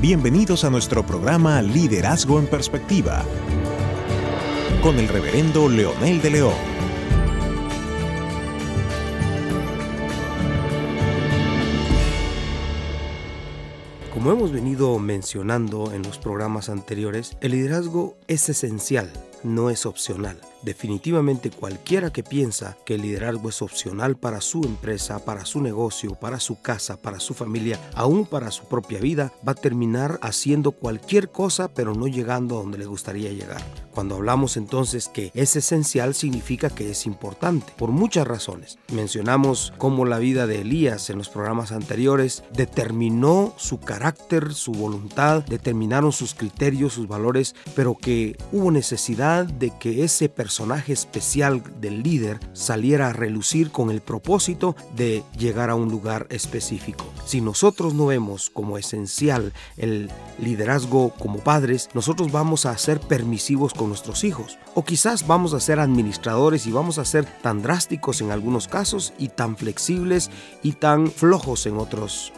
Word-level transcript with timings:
Bienvenidos 0.00 0.64
a 0.64 0.70
nuestro 0.70 1.04
programa 1.04 1.60
Liderazgo 1.60 2.38
en 2.38 2.46
Perspectiva 2.46 3.22
con 4.82 4.98
el 4.98 5.06
reverendo 5.06 5.68
Leonel 5.68 6.22
de 6.22 6.30
León. 6.30 6.54
Como 14.14 14.32
hemos 14.32 14.52
venido 14.52 14.98
mencionando 14.98 15.92
en 15.92 16.02
los 16.02 16.16
programas 16.16 16.70
anteriores, 16.70 17.36
el 17.42 17.50
liderazgo 17.50 18.16
es 18.26 18.48
esencial, 18.48 19.12
no 19.44 19.68
es 19.68 19.84
opcional. 19.84 20.40
Definitivamente 20.62 21.50
cualquiera 21.50 22.12
que 22.12 22.22
piensa 22.22 22.76
que 22.84 22.96
el 22.96 23.02
liderazgo 23.02 23.48
es 23.48 23.62
opcional 23.62 24.16
para 24.16 24.42
su 24.42 24.62
empresa, 24.62 25.24
para 25.24 25.46
su 25.46 25.62
negocio, 25.62 26.14
para 26.14 26.38
su 26.38 26.60
casa, 26.60 27.00
para 27.00 27.18
su 27.18 27.32
familia, 27.32 27.80
aún 27.94 28.26
para 28.26 28.50
su 28.50 28.64
propia 28.64 28.98
vida, 28.98 29.32
va 29.46 29.52
a 29.52 29.54
terminar 29.54 30.18
haciendo 30.22 30.72
cualquier 30.72 31.30
cosa 31.30 31.68
pero 31.68 31.94
no 31.94 32.06
llegando 32.08 32.56
a 32.56 32.62
donde 32.62 32.78
le 32.78 32.84
gustaría 32.84 33.32
llegar. 33.32 33.62
Cuando 33.92 34.16
hablamos 34.16 34.56
entonces 34.56 35.08
que 35.08 35.30
es 35.34 35.56
esencial 35.56 36.14
significa 36.14 36.70
que 36.70 36.90
es 36.90 37.06
importante, 37.06 37.72
por 37.76 37.90
muchas 37.90 38.26
razones. 38.26 38.78
Mencionamos 38.92 39.72
cómo 39.78 40.04
la 40.04 40.18
vida 40.18 40.46
de 40.46 40.60
Elías 40.60 41.10
en 41.10 41.18
los 41.18 41.28
programas 41.28 41.72
anteriores 41.72 42.44
determinó 42.52 43.54
su 43.56 43.80
carácter, 43.80 44.52
su 44.54 44.72
voluntad, 44.72 45.42
determinaron 45.44 46.12
sus 46.12 46.34
criterios, 46.34 46.92
sus 46.92 47.08
valores, 47.08 47.54
pero 47.74 47.96
que 47.96 48.36
hubo 48.52 48.70
necesidad 48.70 49.46
de 49.46 49.72
que 49.78 50.04
ese 50.04 50.28
personaje 50.28 50.49
personaje 50.50 50.92
especial 50.92 51.62
del 51.80 52.02
líder 52.02 52.40
saliera 52.54 53.06
a 53.06 53.12
relucir 53.12 53.70
con 53.70 53.88
el 53.88 54.00
propósito 54.00 54.74
de 54.96 55.22
llegar 55.38 55.70
a 55.70 55.76
un 55.76 55.88
lugar 55.92 56.26
específico. 56.28 57.04
Si 57.24 57.40
nosotros 57.40 57.94
no 57.94 58.06
vemos 58.06 58.50
como 58.50 58.76
esencial 58.76 59.52
el 59.76 60.10
liderazgo 60.40 61.10
como 61.10 61.38
padres, 61.38 61.88
nosotros 61.94 62.32
vamos 62.32 62.66
a 62.66 62.76
ser 62.78 62.98
permisivos 62.98 63.74
con 63.74 63.90
nuestros 63.90 64.24
hijos. 64.24 64.58
O 64.74 64.84
quizás 64.84 65.24
vamos 65.24 65.54
a 65.54 65.60
ser 65.60 65.78
administradores 65.78 66.66
y 66.66 66.72
vamos 66.72 66.98
a 66.98 67.04
ser 67.04 67.26
tan 67.26 67.62
drásticos 67.62 68.20
en 68.20 68.32
algunos 68.32 68.66
casos 68.66 69.12
y 69.20 69.28
tan 69.28 69.56
flexibles 69.56 70.32
y 70.64 70.72
tan 70.72 71.12
flojos 71.12 71.64
en 71.66 71.76
otros 71.78 72.32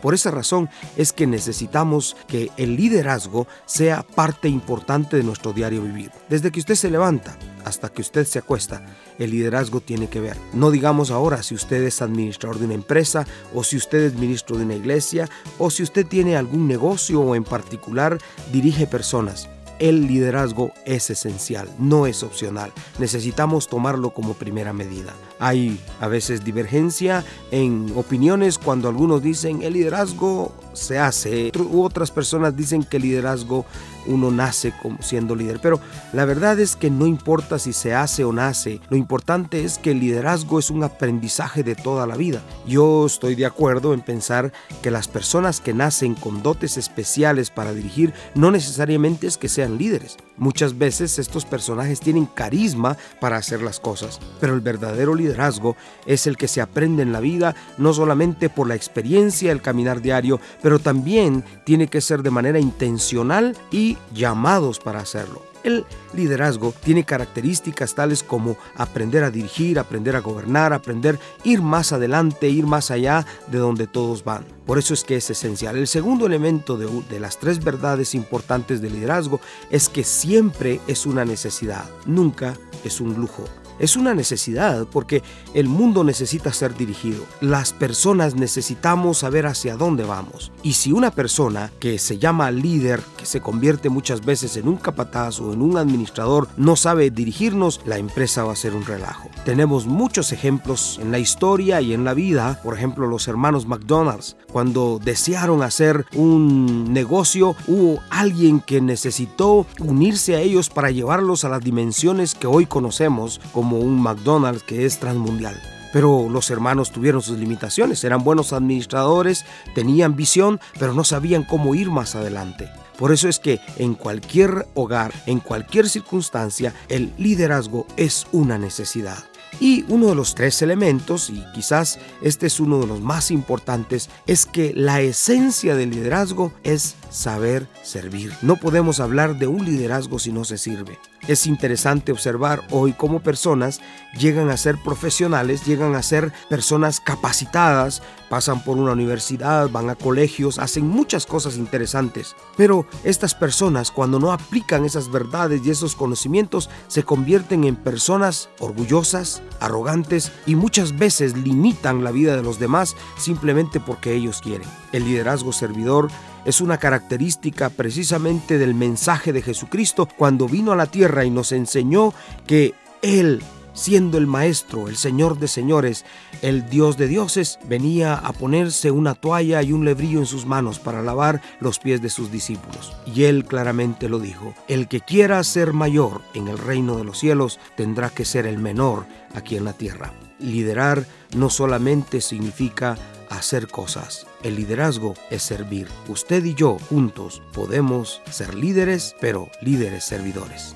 Por 0.00 0.14
esa 0.14 0.30
razón 0.30 0.68
es 0.96 1.12
que 1.12 1.26
necesitamos 1.26 2.16
que 2.28 2.50
el 2.56 2.76
liderazgo 2.76 3.46
sea 3.66 4.02
parte 4.02 4.48
importante 4.48 5.16
de 5.16 5.22
nuestro 5.22 5.52
diario 5.52 5.82
vivir. 5.82 6.10
Desde 6.28 6.50
que 6.50 6.60
usted 6.60 6.74
se 6.74 6.90
levanta 6.90 7.36
hasta 7.64 7.88
que 7.88 8.02
usted 8.02 8.26
se 8.26 8.38
acuesta, 8.38 8.84
el 9.18 9.30
liderazgo 9.30 9.80
tiene 9.80 10.08
que 10.08 10.20
ver. 10.20 10.36
No 10.52 10.70
digamos 10.70 11.10
ahora 11.10 11.42
si 11.42 11.54
usted 11.54 11.82
es 11.82 12.02
administrador 12.02 12.58
de 12.58 12.66
una 12.66 12.74
empresa 12.74 13.26
o 13.54 13.64
si 13.64 13.76
usted 13.76 14.02
es 14.02 14.14
ministro 14.14 14.56
de 14.56 14.64
una 14.64 14.74
iglesia 14.74 15.28
o 15.58 15.70
si 15.70 15.82
usted 15.82 16.06
tiene 16.06 16.36
algún 16.36 16.68
negocio 16.68 17.20
o 17.20 17.34
en 17.34 17.44
particular 17.44 18.18
dirige 18.52 18.86
personas 18.86 19.48
el 19.78 20.06
liderazgo 20.06 20.72
es 20.84 21.10
esencial, 21.10 21.68
no 21.78 22.06
es 22.06 22.22
opcional. 22.22 22.72
Necesitamos 22.98 23.68
tomarlo 23.68 24.10
como 24.10 24.34
primera 24.34 24.72
medida. 24.72 25.12
Hay 25.44 25.78
a 26.00 26.08
veces 26.08 26.42
divergencia 26.42 27.22
en 27.50 27.92
opiniones 27.96 28.56
cuando 28.56 28.88
algunos 28.88 29.22
dicen 29.22 29.60
el 29.60 29.74
liderazgo 29.74 30.52
se 30.74 30.98
hace, 30.98 31.52
otras 31.72 32.10
personas 32.10 32.56
dicen 32.56 32.84
que 32.84 32.98
liderazgo 32.98 33.64
uno 34.06 34.30
nace 34.30 34.72
siendo 35.00 35.34
líder. 35.34 35.60
Pero 35.60 35.80
la 36.12 36.24
verdad 36.24 36.58
es 36.60 36.76
que 36.76 36.90
no 36.90 37.06
importa 37.06 37.58
si 37.58 37.72
se 37.72 37.94
hace 37.94 38.24
o 38.24 38.32
nace, 38.32 38.80
lo 38.90 38.96
importante 38.96 39.64
es 39.64 39.78
que 39.78 39.92
el 39.92 40.00
liderazgo 40.00 40.58
es 40.58 40.70
un 40.70 40.84
aprendizaje 40.84 41.62
de 41.62 41.74
toda 41.74 42.06
la 42.06 42.16
vida. 42.16 42.42
Yo 42.66 43.06
estoy 43.06 43.34
de 43.34 43.46
acuerdo 43.46 43.94
en 43.94 44.00
pensar 44.00 44.52
que 44.82 44.90
las 44.90 45.08
personas 45.08 45.60
que 45.60 45.74
nacen 45.74 46.14
con 46.14 46.42
dotes 46.42 46.76
especiales 46.76 47.50
para 47.50 47.72
dirigir 47.72 48.12
no 48.34 48.50
necesariamente 48.50 49.26
es 49.26 49.38
que 49.38 49.48
sean 49.48 49.78
líderes. 49.78 50.16
Muchas 50.36 50.76
veces 50.76 51.18
estos 51.18 51.44
personajes 51.44 52.00
tienen 52.00 52.26
carisma 52.26 52.96
para 53.20 53.36
hacer 53.36 53.62
las 53.62 53.78
cosas, 53.78 54.18
pero 54.40 54.54
el 54.54 54.60
verdadero 54.60 55.14
liderazgo 55.14 55.76
es 56.06 56.26
el 56.26 56.36
que 56.36 56.48
se 56.48 56.60
aprende 56.60 57.02
en 57.02 57.12
la 57.12 57.20
vida 57.20 57.54
no 57.78 57.94
solamente 57.94 58.50
por 58.50 58.66
la 58.66 58.74
experiencia, 58.74 59.52
el 59.52 59.62
caminar 59.62 60.00
diario, 60.00 60.40
pero 60.64 60.78
también 60.78 61.44
tiene 61.64 61.88
que 61.88 62.00
ser 62.00 62.22
de 62.22 62.30
manera 62.30 62.58
intencional 62.58 63.54
y 63.70 63.98
llamados 64.14 64.80
para 64.80 65.00
hacerlo. 65.00 65.42
El 65.62 65.84
liderazgo 66.14 66.72
tiene 66.82 67.04
características 67.04 67.94
tales 67.94 68.22
como 68.22 68.56
aprender 68.74 69.24
a 69.24 69.30
dirigir, 69.30 69.78
aprender 69.78 70.16
a 70.16 70.20
gobernar, 70.20 70.72
aprender 70.72 71.18
ir 71.44 71.60
más 71.60 71.92
adelante, 71.92 72.48
ir 72.48 72.64
más 72.64 72.90
allá 72.90 73.26
de 73.48 73.58
donde 73.58 73.86
todos 73.86 74.24
van. 74.24 74.46
Por 74.64 74.78
eso 74.78 74.94
es 74.94 75.04
que 75.04 75.16
es 75.16 75.28
esencial. 75.28 75.76
El 75.76 75.86
segundo 75.86 76.24
elemento 76.24 76.78
de, 76.78 76.88
de, 77.10 77.20
las 77.20 77.38
tres 77.38 77.62
verdades 77.62 78.14
importantes 78.14 78.80
del 78.80 78.94
liderazgo 78.94 79.40
es 79.70 79.90
que 79.90 80.02
siempre 80.02 80.80
es 80.86 81.04
una 81.04 81.26
necesidad, 81.26 81.84
nunca 82.06 82.54
es 82.84 83.02
un 83.02 83.16
lujo. 83.16 83.44
Es 83.78 83.96
una 83.96 84.14
necesidad 84.14 84.86
porque 84.90 85.22
el 85.54 85.68
mundo 85.68 86.04
necesita 86.04 86.52
ser 86.52 86.76
dirigido. 86.76 87.24
Las 87.40 87.72
personas 87.72 88.34
necesitamos 88.34 89.18
saber 89.18 89.46
hacia 89.46 89.76
dónde 89.76 90.04
vamos. 90.04 90.52
Y 90.62 90.74
si 90.74 90.92
una 90.92 91.10
persona 91.10 91.70
que 91.80 91.98
se 91.98 92.18
llama 92.18 92.50
líder, 92.50 93.00
se 93.24 93.40
convierte 93.40 93.88
muchas 93.88 94.24
veces 94.24 94.56
en 94.56 94.68
un 94.68 94.76
capataz 94.76 95.40
o 95.40 95.52
en 95.52 95.62
un 95.62 95.76
administrador, 95.76 96.48
no 96.56 96.76
sabe 96.76 97.10
dirigirnos, 97.10 97.80
la 97.84 97.98
empresa 97.98 98.44
va 98.44 98.52
a 98.52 98.56
ser 98.56 98.74
un 98.74 98.84
relajo. 98.84 99.28
Tenemos 99.44 99.86
muchos 99.86 100.32
ejemplos 100.32 100.98
en 101.00 101.10
la 101.12 101.18
historia 101.18 101.80
y 101.80 101.92
en 101.92 102.04
la 102.04 102.14
vida. 102.14 102.60
Por 102.62 102.74
ejemplo, 102.74 103.06
los 103.06 103.28
hermanos 103.28 103.66
McDonald's. 103.66 104.36
Cuando 104.52 105.00
desearon 105.02 105.62
hacer 105.62 106.06
un 106.14 106.92
negocio, 106.92 107.56
hubo 107.66 108.00
alguien 108.10 108.60
que 108.60 108.80
necesitó 108.80 109.66
unirse 109.80 110.36
a 110.36 110.40
ellos 110.40 110.70
para 110.70 110.90
llevarlos 110.90 111.44
a 111.44 111.48
las 111.48 111.62
dimensiones 111.62 112.34
que 112.34 112.46
hoy 112.46 112.66
conocemos 112.66 113.40
como 113.52 113.78
un 113.78 114.00
McDonald's 114.00 114.62
que 114.62 114.86
es 114.86 114.98
transmundial. 114.98 115.60
Pero 115.92 116.28
los 116.28 116.50
hermanos 116.50 116.90
tuvieron 116.90 117.22
sus 117.22 117.38
limitaciones, 117.38 118.02
eran 118.02 118.24
buenos 118.24 118.52
administradores, 118.52 119.44
tenían 119.76 120.16
visión, 120.16 120.58
pero 120.78 120.92
no 120.92 121.04
sabían 121.04 121.44
cómo 121.44 121.76
ir 121.76 121.90
más 121.90 122.16
adelante. 122.16 122.68
Por 122.98 123.12
eso 123.12 123.28
es 123.28 123.38
que 123.38 123.60
en 123.76 123.94
cualquier 123.94 124.66
hogar, 124.74 125.12
en 125.26 125.40
cualquier 125.40 125.88
circunstancia, 125.88 126.74
el 126.88 127.12
liderazgo 127.18 127.86
es 127.96 128.26
una 128.32 128.58
necesidad. 128.58 129.24
Y 129.60 129.84
uno 129.88 130.08
de 130.08 130.14
los 130.14 130.34
tres 130.34 130.62
elementos, 130.62 131.30
y 131.30 131.44
quizás 131.54 131.98
este 132.22 132.46
es 132.46 132.58
uno 132.58 132.80
de 132.80 132.86
los 132.86 133.00
más 133.00 133.30
importantes, 133.30 134.10
es 134.26 134.46
que 134.46 134.72
la 134.74 135.00
esencia 135.00 135.76
del 135.76 135.90
liderazgo 135.90 136.52
es 136.64 136.96
saber 137.14 137.68
servir. 137.82 138.34
No 138.42 138.56
podemos 138.56 138.98
hablar 138.98 139.38
de 139.38 139.46
un 139.46 139.64
liderazgo 139.64 140.18
si 140.18 140.32
no 140.32 140.44
se 140.44 140.58
sirve. 140.58 140.98
Es 141.28 141.46
interesante 141.46 142.12
observar 142.12 142.62
hoy 142.70 142.92
cómo 142.92 143.20
personas 143.20 143.80
llegan 144.18 144.50
a 144.50 144.58
ser 144.58 144.76
profesionales, 144.82 145.64
llegan 145.64 145.94
a 145.94 146.02
ser 146.02 146.32
personas 146.50 147.00
capacitadas, 147.00 148.02
pasan 148.28 148.62
por 148.62 148.76
una 148.76 148.92
universidad, 148.92 149.70
van 149.70 149.88
a 149.88 149.94
colegios, 149.94 150.58
hacen 150.58 150.86
muchas 150.86 151.24
cosas 151.24 151.56
interesantes. 151.56 152.34
Pero 152.56 152.84
estas 153.04 153.34
personas 153.34 153.90
cuando 153.90 154.18
no 154.18 154.32
aplican 154.32 154.84
esas 154.84 155.10
verdades 155.10 155.62
y 155.64 155.70
esos 155.70 155.94
conocimientos 155.94 156.68
se 156.88 157.04
convierten 157.04 157.64
en 157.64 157.76
personas 157.76 158.50
orgullosas, 158.58 159.40
arrogantes 159.60 160.32
y 160.46 160.56
muchas 160.56 160.98
veces 160.98 161.36
limitan 161.36 162.04
la 162.04 162.10
vida 162.10 162.36
de 162.36 162.42
los 162.42 162.58
demás 162.58 162.96
simplemente 163.16 163.80
porque 163.80 164.12
ellos 164.12 164.40
quieren. 164.42 164.68
El 164.92 165.04
liderazgo 165.04 165.52
servidor 165.52 166.10
es 166.44 166.60
una 166.60 166.78
característica 166.78 167.70
precisamente 167.70 168.58
del 168.58 168.74
mensaje 168.74 169.32
de 169.32 169.42
Jesucristo 169.42 170.08
cuando 170.16 170.48
vino 170.48 170.72
a 170.72 170.76
la 170.76 170.86
tierra 170.86 171.24
y 171.24 171.30
nos 171.30 171.52
enseñó 171.52 172.12
que 172.46 172.74
Él, 173.02 173.42
siendo 173.72 174.18
el 174.18 174.26
Maestro, 174.26 174.88
el 174.88 174.96
Señor 174.96 175.38
de 175.38 175.48
señores, 175.48 176.04
el 176.42 176.68
Dios 176.68 176.96
de 176.96 177.08
dioses, 177.08 177.58
venía 177.64 178.14
a 178.14 178.32
ponerse 178.32 178.90
una 178.90 179.14
toalla 179.14 179.62
y 179.62 179.72
un 179.72 179.84
lebrillo 179.84 180.18
en 180.18 180.26
sus 180.26 180.46
manos 180.46 180.78
para 180.78 181.02
lavar 181.02 181.40
los 181.60 181.78
pies 181.78 182.02
de 182.02 182.10
sus 182.10 182.30
discípulos. 182.30 182.92
Y 183.06 183.24
Él 183.24 183.44
claramente 183.44 184.08
lo 184.08 184.18
dijo, 184.18 184.54
el 184.68 184.88
que 184.88 185.00
quiera 185.00 185.42
ser 185.44 185.72
mayor 185.72 186.20
en 186.34 186.48
el 186.48 186.58
reino 186.58 186.96
de 186.96 187.04
los 187.04 187.18
cielos 187.18 187.58
tendrá 187.76 188.10
que 188.10 188.24
ser 188.24 188.46
el 188.46 188.58
menor 188.58 189.06
aquí 189.34 189.56
en 189.56 189.64
la 189.64 189.72
tierra. 189.72 190.12
Liderar 190.38 191.06
no 191.34 191.48
solamente 191.48 192.20
significa 192.20 192.96
hacer 193.38 193.68
cosas. 193.68 194.26
El 194.42 194.56
liderazgo 194.56 195.14
es 195.30 195.42
servir. 195.42 195.88
Usted 196.08 196.44
y 196.44 196.54
yo 196.54 196.78
juntos 196.88 197.42
podemos 197.52 198.20
ser 198.30 198.54
líderes, 198.54 199.14
pero 199.20 199.48
líderes 199.60 200.04
servidores. 200.04 200.74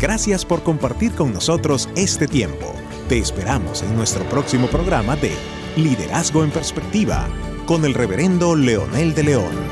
Gracias 0.00 0.44
por 0.44 0.64
compartir 0.64 1.12
con 1.12 1.32
nosotros 1.32 1.88
este 1.94 2.26
tiempo. 2.26 2.74
Te 3.08 3.18
esperamos 3.18 3.82
en 3.82 3.94
nuestro 3.94 4.24
próximo 4.24 4.66
programa 4.66 5.14
de 5.14 5.32
Liderazgo 5.76 6.42
en 6.42 6.50
Perspectiva 6.50 7.28
con 7.66 7.84
el 7.84 7.94
reverendo 7.94 8.56
Leonel 8.56 9.14
de 9.14 9.22
León. 9.22 9.71